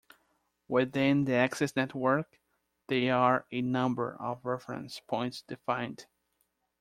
Within 0.67 1.25
the 1.25 1.35
access 1.35 1.75
network, 1.75 2.39
there 2.87 3.15
are 3.15 3.45
a 3.51 3.61
number 3.61 4.15
of 4.19 4.43
reference 4.43 4.99
points 4.99 5.43
defined. 5.43 6.07